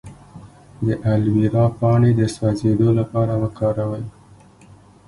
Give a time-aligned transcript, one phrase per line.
[0.85, 4.05] د الوویرا پاڼې د سوځیدو لپاره وکاروئ